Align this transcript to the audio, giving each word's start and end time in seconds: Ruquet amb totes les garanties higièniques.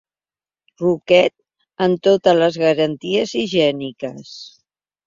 Ruquet 0.83 1.35
amb 1.89 2.01
totes 2.09 2.41
les 2.41 2.59
garanties 2.65 3.39
higièniques. 3.45 4.39